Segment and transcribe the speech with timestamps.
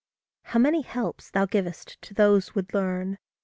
[0.45, 3.19] How many helps thou giv'st to those would learn!